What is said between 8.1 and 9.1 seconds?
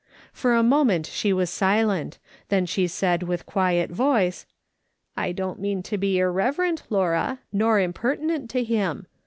tinent to him.